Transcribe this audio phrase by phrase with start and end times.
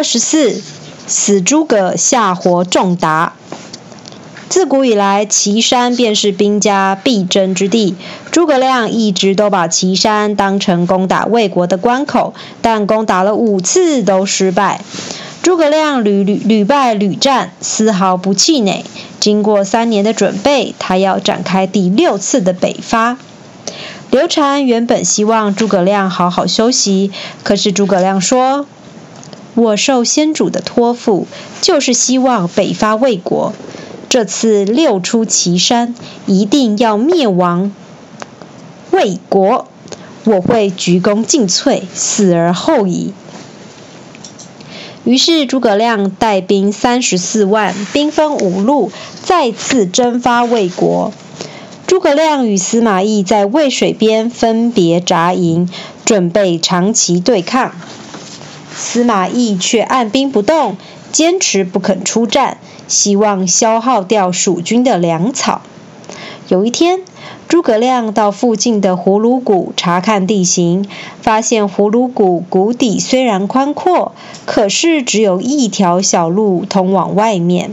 [0.00, 0.62] 二十四，
[1.06, 3.34] 死诸葛下活仲达。
[4.48, 7.96] 自古以来，岐山便是兵家必争之地。
[8.30, 12.32] 诸葛亮一直都把岐山当成攻打魏国的关口，
[12.62, 14.80] 但攻打了五次都失败。
[15.42, 18.86] 诸葛亮屡屡屡败屡战，丝毫不气馁。
[19.20, 23.18] 经过三年的准备，他要展开第六次的北伐。
[24.10, 28.64] 刘禅原本希望诸葛亮好好休息，可是诸葛亮说
[29.60, 31.26] ：“我受先主的托付，
[31.60, 33.52] 就是希望北伐魏国。”
[34.08, 35.94] 这次六出祁山，
[36.26, 37.72] 一定要灭亡
[38.90, 39.68] 魏国，
[40.24, 43.12] 我会鞠躬尽瘁，死而后已。
[45.04, 48.90] 于是诸葛亮带兵三十四万，兵分五路，
[49.22, 51.12] 再次征发魏国。
[51.86, 55.68] 诸葛亮与司马懿在渭水边分别扎营，
[56.04, 57.72] 准备长期对抗。
[58.74, 60.76] 司马懿却按兵不动，
[61.12, 62.58] 坚持不肯出战。
[62.88, 65.62] 希望消耗掉蜀军的粮草。
[66.48, 67.02] 有一天，
[67.46, 70.88] 诸葛亮到附近的葫芦谷查看地形，
[71.22, 74.12] 发现葫芦谷谷底虽然宽阔，
[74.44, 77.72] 可是只有一条小路通往外面。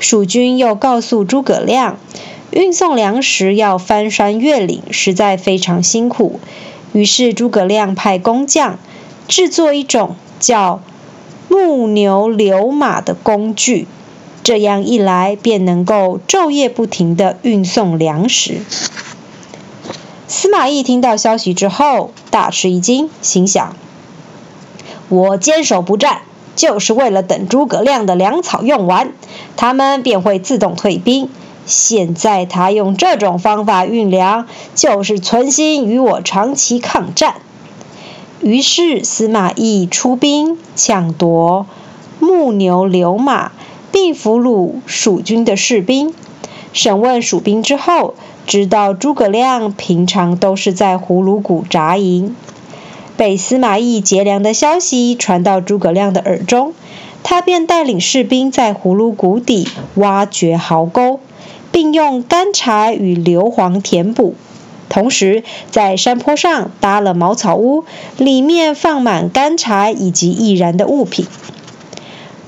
[0.00, 1.96] 蜀军又告诉诸葛亮，
[2.50, 6.40] 运送粮食要翻山越岭，实在非常辛苦。
[6.92, 8.80] 于是诸葛亮派工匠
[9.28, 10.80] 制作一种叫
[11.48, 13.86] 木牛流马的工具。
[14.44, 18.62] 这样一来，便能够昼夜不停地运送粮食。
[20.26, 23.76] 司马懿听到消息之后，大吃一惊，心想
[25.08, 26.22] ：“我坚守不战，
[26.56, 29.12] 就是为了等诸葛亮的粮草用完，
[29.56, 31.28] 他们便会自动退兵。
[31.64, 37.36] 现在他用这种方法运粮，就是存心与我长期抗战。”
[38.42, 41.66] 于是，司马懿出兵抢夺
[42.20, 43.52] 木牛流马。
[43.92, 46.14] 并俘虏蜀军的士兵，
[46.72, 48.14] 审问蜀兵之后，
[48.46, 52.34] 知道诸葛亮平常都是在葫芦谷扎营。
[53.18, 56.72] 被司马懿劫粮的消息传到诸葛亮的耳中，
[57.22, 61.20] 他便带领士兵在葫芦谷底挖掘壕沟，
[61.70, 64.34] 并用干柴与硫磺填补，
[64.88, 67.84] 同时在山坡上搭了茅草屋，
[68.16, 71.26] 里面放满干柴以及易燃的物品。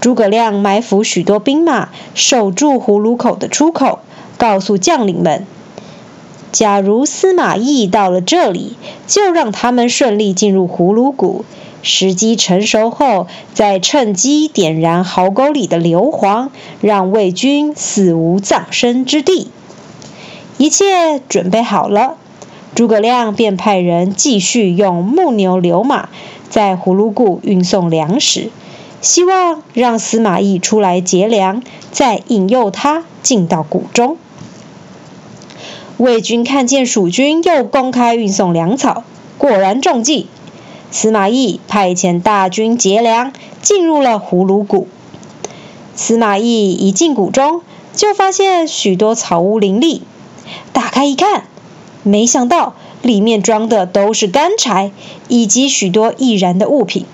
[0.00, 4.00] 诸葛亮埋伏许多兵马，守住葫芦口的出口，
[4.36, 5.46] 告诉将领们：
[6.50, 8.76] 假如司马懿到了这里，
[9.06, 11.44] 就让他们顺利进入葫芦谷。
[11.84, 16.48] 时机成熟后，再趁机点燃壕沟里的硫磺，
[16.80, 19.50] 让魏军死无葬身之地。
[20.58, 22.18] 一切准备好了，
[22.74, 26.08] 诸葛亮便派人继续用木牛流马
[26.48, 28.50] 在葫芦谷运送粮食。
[29.00, 34.16] 希望让司马懿出来劫粮，再引诱他进到谷中。
[35.96, 39.02] 魏军看见蜀军又公开运送粮草，
[39.38, 40.28] 果然中计。
[40.92, 44.86] 司马懿派遣大军劫粮，进入了葫芦谷。
[45.96, 47.62] 司马懿一进谷中，
[47.94, 50.02] 就发现许多草屋林立。
[50.72, 51.44] 打开一看，
[52.02, 54.92] 没想到里面装的都是干柴
[55.28, 57.06] 以及许多易燃的物品。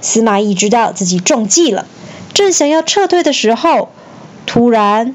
[0.00, 1.86] 司马懿知道自己中计了，
[2.32, 3.88] 正想要撤退的时候，
[4.46, 5.14] 突然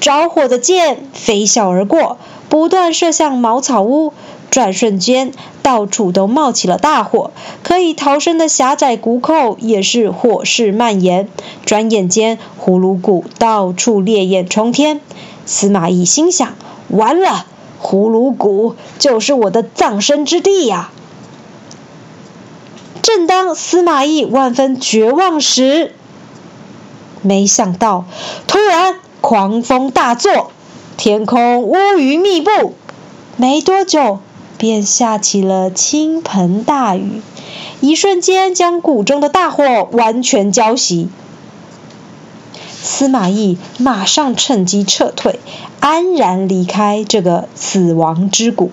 [0.00, 2.16] 着火的箭飞啸而过，
[2.48, 4.12] 不断射向茅草屋。
[4.50, 5.32] 转瞬间，
[5.62, 7.30] 到处都冒起了大火，
[7.62, 11.26] 可以逃生的狭窄谷口也是火势蔓延。
[11.64, 15.00] 转眼间，葫芦谷到处烈焰冲天。
[15.46, 16.54] 司马懿心想：
[16.88, 17.46] 完了，
[17.82, 20.90] 葫芦谷就是我的葬身之地呀！
[23.02, 25.92] 正当司马懿万分绝望时，
[27.20, 28.04] 没想到
[28.46, 30.52] 突然狂风大作，
[30.96, 32.74] 天空乌云密布，
[33.36, 34.20] 没多久
[34.56, 37.20] 便下起了倾盆大雨，
[37.80, 41.08] 一瞬间将谷中的大火完全浇熄。
[42.82, 45.38] 司马懿马上趁机撤退，
[45.80, 48.70] 安然离开这个死亡之谷。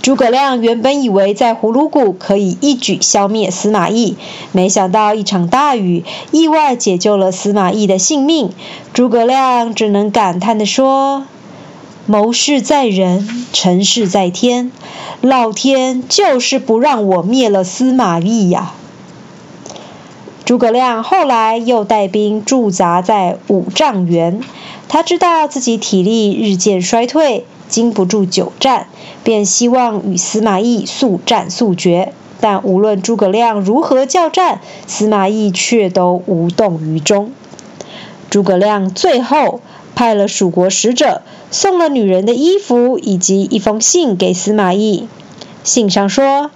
[0.00, 4.16] 诸葛亮原本以为在葫芦谷可以一举消灭司马懿，
[4.50, 8.50] 没想到一场大雨意外解救了司马懿的性命。
[8.92, 11.26] 诸葛亮只能感叹地说
[12.06, 14.72] ：“谋事在人，成事在天，
[15.20, 18.72] 老天就是不让我灭了司马懿呀！”
[20.52, 24.42] 诸葛亮后来又带兵驻扎在五丈原，
[24.86, 27.46] 他知道自己体力日渐衰退。
[27.68, 28.88] 经不住久战，
[29.24, 32.12] 便希望与司马懿速战速决。
[32.38, 37.32] 但无论诸葛亮如何叫战，司马懿却都无动于衷。
[38.28, 39.62] 诸葛亮最后
[39.94, 45.08] 派了蜀国使者，送了女人的衣服以及一封信给司马懿。
[45.64, 46.50] 信上说：“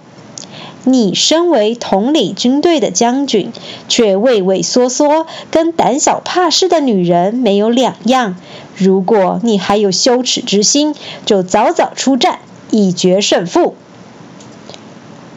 [0.87, 3.51] 你身为统领军队的将军，
[3.89, 8.37] 却畏畏缩缩，跟胆小怕事的女人没有两样。
[8.77, 10.95] 如果你还有羞耻之心，
[11.25, 12.39] 就早早出战，
[12.71, 13.75] 以决胜负。”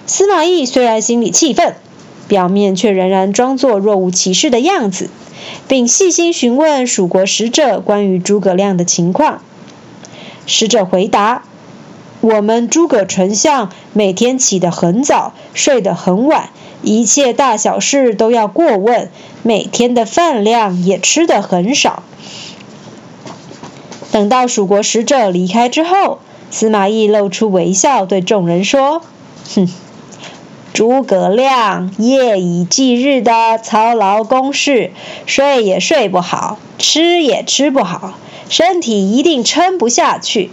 [0.06, 1.74] 司马懿虽然心里气愤，
[2.28, 5.10] 表面却仍然装作若无其事的样子。
[5.66, 9.40] 并细心询问蜀国使者关于诸葛亮的情况。
[10.46, 11.44] 使者回答
[12.20, 16.50] ：“我们诸葛丞相每天起得很早，睡得很晚，
[16.82, 19.10] 一切大小事都要过问，
[19.42, 22.02] 每天的饭量也吃得很少。”
[24.12, 26.18] 等到蜀国使者离开之后，
[26.50, 29.02] 司马懿露出微笑，对众人说
[29.54, 29.68] ：“哼。”
[30.72, 34.92] 诸葛亮夜以继日的操劳公事，
[35.26, 38.14] 睡也睡不好，吃也吃不好，
[38.48, 40.50] 身体一定撑不下去。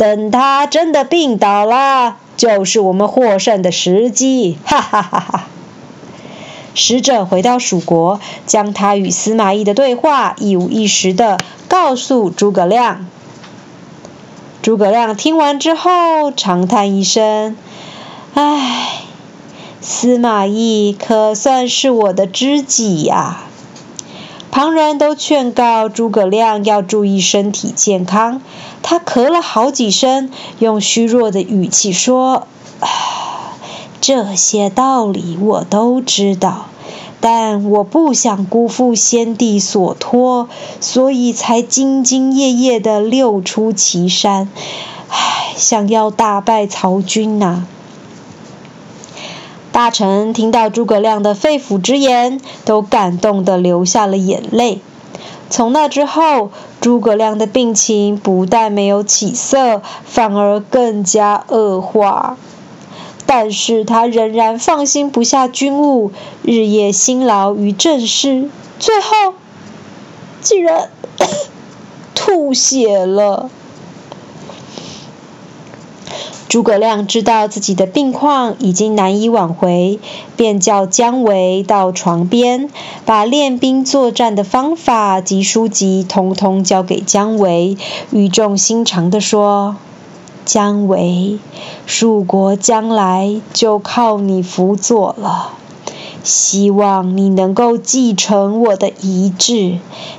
[0.00, 4.56] 等他真的病倒了，就是我们获胜的时机！
[4.64, 5.44] 哈哈哈哈！
[6.72, 11.36] 使者回到蜀国，将他与司马懿的对话一五一十的
[11.68, 13.06] 告诉诸葛亮。
[14.62, 17.54] 诸葛亮听完之后，长叹一声
[18.32, 19.02] ：“唉。”
[19.82, 23.49] 司马懿可算是我的知己呀！
[24.60, 28.42] 旁人都劝告诸葛亮要注意身体健康，
[28.82, 32.46] 他咳了好几声，用虚弱的语气说
[34.02, 36.66] ：“这些道理我都知道，
[37.22, 44.50] 但我不想辜负先帝所托，所以才兢兢业业地六出祁山，
[45.08, 47.66] 唉，想要大败曹军呐。”
[49.72, 54.80] 大臣听到诸葛亮的肺腑之言，都感动的流下了眼泪。
[55.48, 56.50] 从那之后，
[56.80, 62.36] 诸葛亮的病情不但没有起色，反而更加恶化。
[63.26, 66.10] 但是他仍然放心不下军务，
[66.42, 68.50] 日夜辛劳于政事，
[68.80, 69.34] 最后
[70.40, 70.90] 竟然
[72.16, 73.50] 吐血了。
[76.50, 80.00] 诸葛亮知道自己的病况已经难以挽回，
[80.36, 82.68] 便叫姜维到床边，
[83.04, 87.76] 把练兵作战的方法及书籍通通交给姜维，
[88.10, 89.76] 语重心长地说
[90.44, 91.38] ：“姜维，
[91.86, 95.52] 蜀国将来就靠你辅佐了，
[96.24, 99.78] 希望你能够继承我的遗志，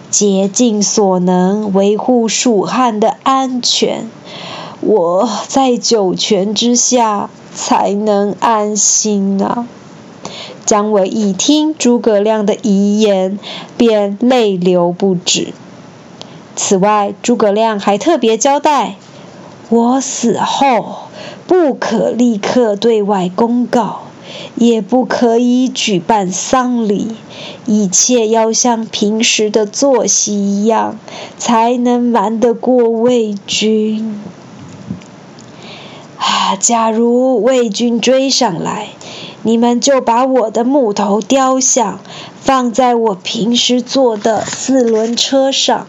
[0.10, 4.10] 竭尽所能维护蜀汉的安全。”
[4.82, 9.68] 我在九泉之下才能安心啊！
[10.66, 13.38] 姜维一听诸葛亮的遗言，
[13.78, 15.54] 便泪流不止。
[16.56, 18.96] 此外，诸葛亮还特别交代：
[19.70, 20.96] 我死后
[21.46, 24.00] 不可立刻对外公告，
[24.56, 27.16] 也不可以举办丧礼，
[27.68, 30.98] 一切要像平时的作息一样，
[31.38, 34.20] 才能瞒得过魏军。
[36.22, 36.56] 啊！
[36.56, 38.90] 假如魏军追上来，
[39.42, 42.00] 你们就把我的木头雕像
[42.40, 45.88] 放在我平时坐的四轮车上。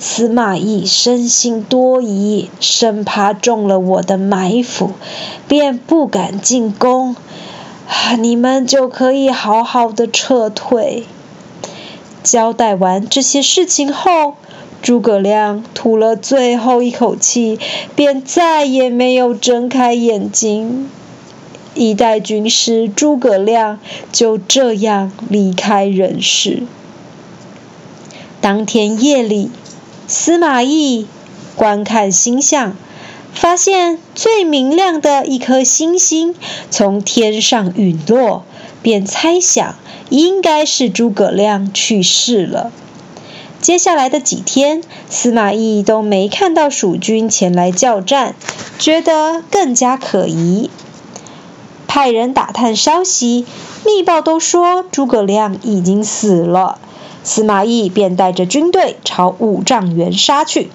[0.00, 4.92] 司马懿生性多疑，生怕中了我的埋伏，
[5.46, 7.14] 便不敢进攻。
[8.18, 11.06] 你们就可以好好的撤退。
[12.22, 14.34] 交代完这些事情后。
[14.82, 17.58] 诸葛亮吐了最后一口气，
[17.94, 20.90] 便再也没有睁开眼睛。
[21.74, 23.78] 一代军师诸葛亮
[24.10, 26.62] 就这样离开人世。
[28.40, 29.50] 当天夜里，
[30.08, 31.06] 司马懿
[31.54, 32.74] 观看星象，
[33.32, 36.34] 发现最明亮的一颗星星
[36.70, 38.44] 从天上陨落，
[38.82, 39.76] 便猜想
[40.08, 42.72] 应该是诸葛亮去世了。
[43.60, 48.34] 接下来的几天，司马懿都没看到蜀军前来叫战，
[48.78, 50.70] 觉得更加可疑。
[51.86, 53.44] 派人打探消息，
[53.84, 56.78] 密报都说诸葛亮已经死了。
[57.22, 60.70] 司马懿便带着军队朝五丈原杀去。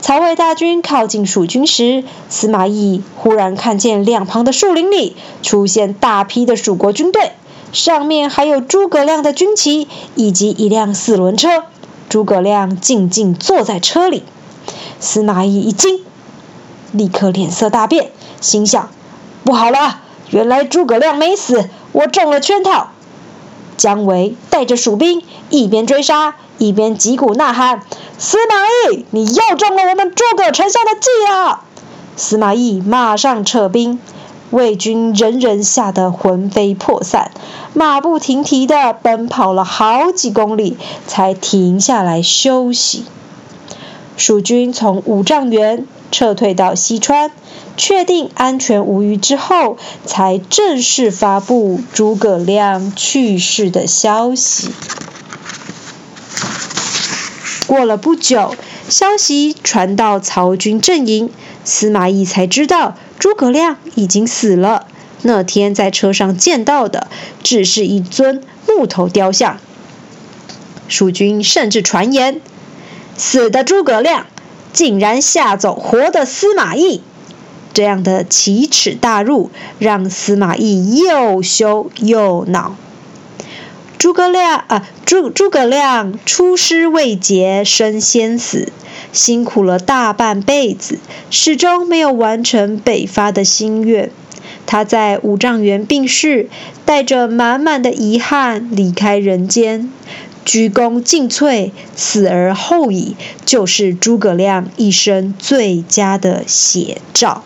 [0.00, 7.32] 曹魏大军靠近蜀军时，司马懿忽然看见两旁的树林里出现大批的蜀国军队，
[7.76, 11.64] 上面还有诸葛亮的军旗以及一辆四轮车。
[12.08, 14.24] 诸葛亮静静坐在车里，
[14.98, 16.00] 司马懿一惊，
[16.92, 18.88] 立刻脸色大变，心想：
[19.44, 22.88] 不好了，原来诸葛亮没死，我中了圈套。
[23.76, 27.82] 姜维带着蜀兵一边追杀，一边击鼓呐喊
[28.16, 31.60] ：“司马懿，你又中了我们诸葛丞相的计了！”
[32.16, 34.00] 司马懿马上撤兵，
[34.50, 37.32] 魏军人人吓得魂飞魄散，
[37.74, 40.76] 马不停蹄地奔跑了好几公里，
[41.06, 43.04] 才停下来休息。
[44.16, 47.30] 蜀军从五丈原撤退到西川，
[47.76, 49.76] 确定安全无虞之后，
[50.06, 54.70] 才正式发布诸葛亮去世的消息。
[57.66, 58.54] 过了不久，
[58.88, 61.30] 消息传到曹军阵营，
[61.64, 64.86] 司马懿才知道诸葛亮已经死了。
[65.22, 67.08] 那天在车上见到的，
[67.42, 69.58] 只是一尊木头雕像。
[70.88, 72.40] 蜀军甚至传言。
[73.16, 74.26] 死的诸葛亮
[74.74, 77.00] 竟然吓走活的司马懿，
[77.72, 82.76] 这样的奇耻大辱让司马懿又羞又恼。
[83.98, 88.70] 诸葛亮啊，诸诸葛亮出师未捷身先死，
[89.12, 90.98] 辛苦了大半辈子，
[91.30, 94.10] 始终没有完成北伐的心愿。
[94.66, 96.48] 他在五丈原病逝，
[96.84, 99.90] 带着满满的遗憾离开人间。
[100.44, 107.42] 鞠躬尽瘁，死而后已，就是诸葛亮一生最佳的写照。